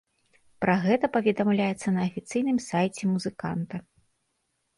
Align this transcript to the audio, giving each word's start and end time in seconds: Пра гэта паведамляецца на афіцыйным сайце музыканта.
Пра 0.63 0.75
гэта 0.85 1.09
паведамляецца 1.17 1.93
на 1.99 2.07
афіцыйным 2.09 2.57
сайце 2.69 3.03
музыканта. 3.13 3.75